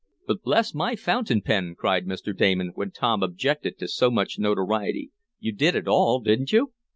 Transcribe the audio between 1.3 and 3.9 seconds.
pen!" cried Mr. Damon, when Tom objected to